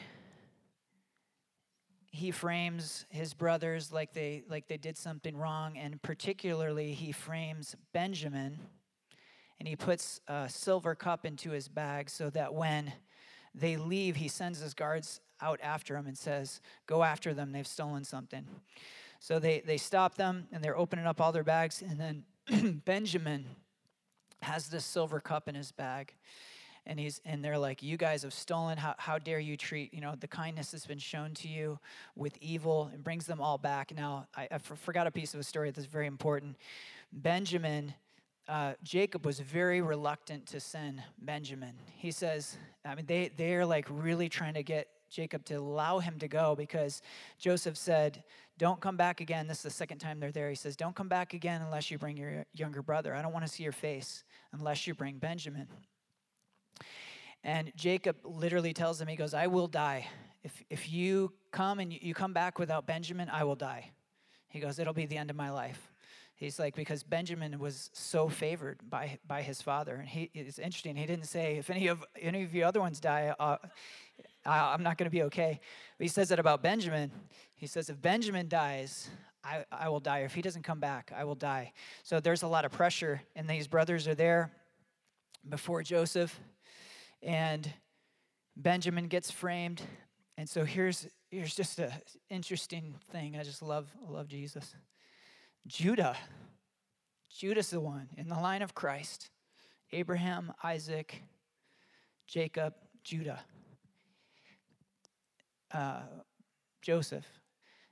[2.22, 7.76] he frames his brothers like they like they did something wrong and particularly he frames
[7.94, 8.60] benjamin
[9.60, 12.94] and he puts a silver cup into his bag so that when
[13.56, 17.66] they leave he sends his guards out after him and says go after them they've
[17.66, 18.46] stolen something.
[19.20, 23.46] So they they stop them and they're opening up all their bags and then benjamin
[24.44, 26.14] has this silver cup in his bag
[26.86, 28.78] and he's and they're like you guys have stolen.
[28.78, 31.80] How, how dare you treat you know the kindness that's been shown to you
[32.16, 33.94] with evil and brings them all back.
[33.96, 36.58] Now i, I forgot a piece of a story that's very important.
[37.12, 37.94] Benjamin
[38.48, 41.76] uh, jacob was very reluctant to send benjamin.
[41.96, 46.18] He says i mean they they're like really trying to get jacob to allow him
[46.18, 47.02] to go because
[47.38, 48.24] joseph said
[48.58, 49.48] don't come back again.
[49.48, 50.48] This is the second time they're there.
[50.50, 53.16] He says don't come back again unless you bring your younger brother.
[53.16, 54.24] I don't want to see your face
[54.54, 55.68] unless you bring benjamin
[57.44, 60.08] And Jacob literally tells him, he goes, I will die.
[60.44, 63.92] If, if you come and you come back without Benjamin, I will die.
[64.50, 65.92] He goes, It'll be the end of my life.
[66.42, 69.94] He's like, because Benjamin was so favored by, by his father.
[69.94, 73.00] And he, it's interesting, he didn't say, if any of, any of you other ones
[73.00, 73.58] die, uh,
[74.44, 75.60] I'm not going to be okay.
[76.00, 77.12] But he says that about Benjamin.
[77.56, 79.08] He says, if Benjamin dies,
[79.44, 80.22] I, I will die.
[80.22, 81.74] Or if he doesn't come back, I will die.
[82.02, 83.22] So there's a lot of pressure.
[83.36, 84.52] And these brothers are there
[85.48, 86.40] before Joseph.
[87.22, 87.72] And
[88.56, 89.82] Benjamin gets framed.
[90.38, 91.92] And so here's, here's just an
[92.30, 93.38] interesting thing.
[93.38, 94.76] I just love, love Jesus.
[95.68, 96.18] Judah.
[97.30, 99.30] Judah's the one in the line of Christ.
[99.94, 101.22] Abraham, Isaac,
[102.28, 103.40] Jacob, Judah.
[105.74, 106.02] Uh,
[106.82, 107.26] Joseph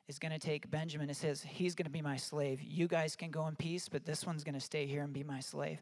[0.08, 1.10] is going to take Benjamin.
[1.10, 2.62] It says, He's going to be my slave.
[2.62, 5.24] You guys can go in peace, but this one's going to stay here and be
[5.24, 5.80] my slave.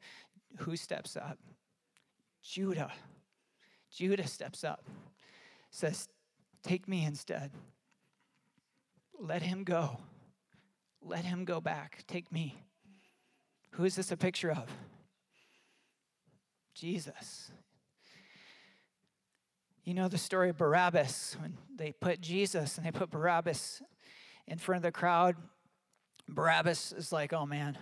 [0.58, 1.38] Who steps up?
[2.44, 2.92] Judah.
[3.92, 4.86] Judah steps up,
[5.72, 6.08] says,
[6.64, 7.52] Take me instead.
[9.20, 9.98] Let him go.
[11.02, 12.04] Let him go back.
[12.08, 12.62] Take me.
[13.72, 14.70] Who is this a picture of?
[16.74, 17.52] Jesus.
[19.84, 23.82] You know the story of Barabbas when they put Jesus and they put Barabbas
[24.46, 25.36] in front of the crowd.
[26.28, 27.78] Barabbas is like, oh man,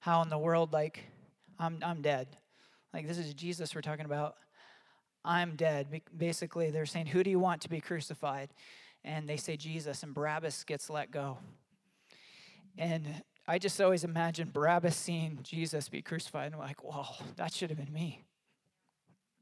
[0.00, 1.04] how in the world, like,
[1.58, 2.28] I'm, I'm dead.
[2.92, 4.36] Like, this is Jesus we're talking about.
[5.24, 6.00] I'm dead.
[6.16, 8.50] Basically, they're saying, Who do you want to be crucified?
[9.04, 11.38] And they say Jesus, and Barabbas gets let go.
[12.76, 17.06] And I just always imagine Barabbas seeing Jesus be crucified and like, whoa,
[17.36, 18.24] that should have been me.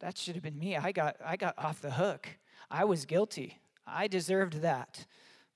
[0.00, 0.76] That should have been me.
[0.76, 2.28] I got, I got off the hook.
[2.70, 3.58] I was guilty.
[3.86, 5.06] I deserved that.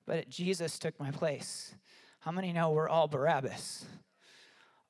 [0.04, 1.74] But Jesus took my place.
[2.20, 3.86] How many know we're all Barabbas?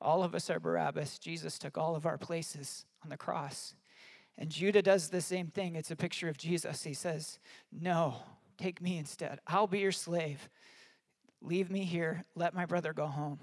[0.01, 1.19] All of us are Barabbas.
[1.19, 3.75] Jesus took all of our places on the cross.
[4.37, 5.75] And Judah does the same thing.
[5.75, 6.83] It's a picture of Jesus.
[6.83, 7.39] He says,
[7.71, 8.15] No,
[8.57, 9.39] take me instead.
[9.47, 10.49] I'll be your slave.
[11.41, 12.23] Leave me here.
[12.35, 13.39] Let my brother go home.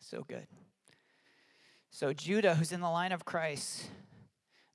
[0.00, 0.46] So good.
[1.90, 3.90] So, Judah, who's in the line of Christ,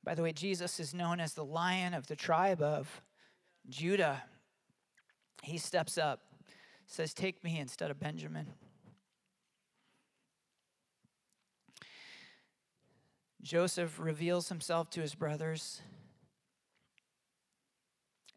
[0.03, 3.01] by the way, Jesus is known as the lion of the tribe of
[3.69, 4.23] Judah.
[5.43, 6.21] He steps up,
[6.85, 8.47] says, Take me instead of Benjamin.
[13.41, 15.81] Joseph reveals himself to his brothers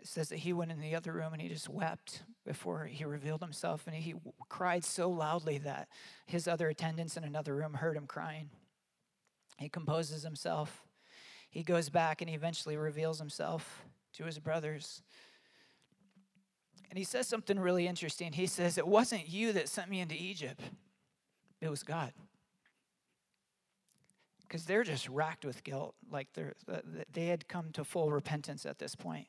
[0.00, 3.04] it says that he went in the other room and he just wept before he
[3.04, 3.86] revealed himself.
[3.86, 4.14] And he
[4.48, 5.88] cried so loudly that
[6.26, 8.48] his other attendants in another room heard him crying.
[9.58, 10.84] He composes himself.
[11.50, 13.84] He goes back and he eventually reveals himself
[14.14, 15.02] to his brothers.
[16.88, 18.32] And he says something really interesting.
[18.32, 20.62] He says, It wasn't you that sent me into Egypt,
[21.60, 22.12] it was God
[24.50, 25.94] because they're just racked with guilt.
[26.10, 26.80] Like they're, uh,
[27.12, 29.28] they had come to full repentance at this point.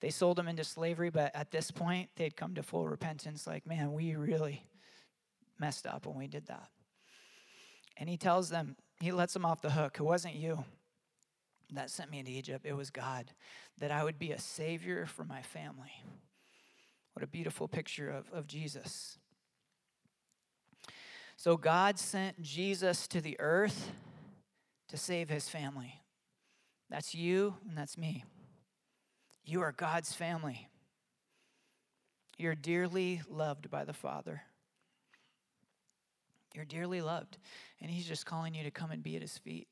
[0.00, 3.46] They sold them into slavery, but at this point, they'd come to full repentance.
[3.46, 4.62] Like, man, we really
[5.58, 6.68] messed up when we did that.
[7.96, 9.96] And he tells them, he lets them off the hook.
[9.98, 10.64] It wasn't you
[11.72, 13.32] that sent me into Egypt, it was God,
[13.78, 16.02] that I would be a savior for my family.
[17.12, 19.18] What a beautiful picture of, of Jesus.
[21.36, 23.92] So God sent Jesus to the earth
[24.88, 26.02] to save his family.
[26.90, 28.24] That's you and that's me.
[29.44, 30.68] You are God's family.
[32.36, 34.42] You're dearly loved by the Father.
[36.54, 37.38] You're dearly loved.
[37.80, 39.68] And he's just calling you to come and be at his feet.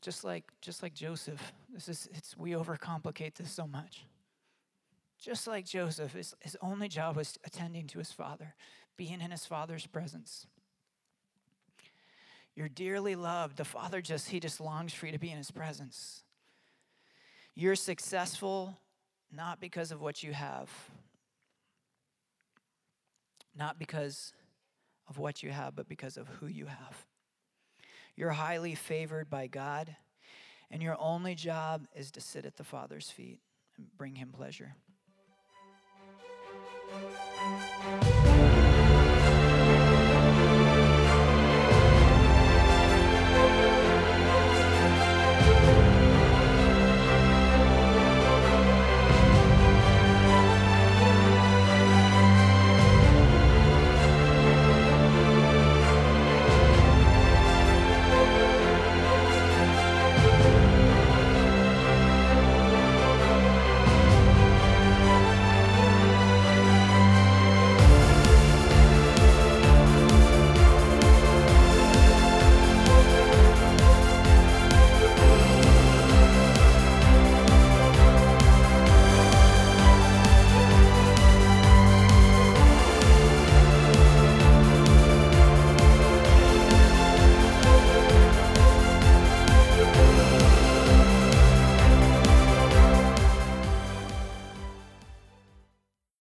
[0.00, 1.52] Just like just like Joseph.
[1.72, 4.06] This is it's we overcomplicate this so much.
[5.20, 8.54] Just like Joseph, his, his only job was attending to his father,
[8.96, 10.46] being in his father's presence.
[12.58, 13.56] You're dearly loved.
[13.56, 16.24] The Father just, He just longs for you to be in His presence.
[17.54, 18.76] You're successful
[19.32, 20.68] not because of what you have,
[23.56, 24.32] not because
[25.08, 27.06] of what you have, but because of who you have.
[28.16, 29.94] You're highly favored by God,
[30.68, 33.38] and your only job is to sit at the Father's feet
[33.76, 34.74] and bring Him pleasure.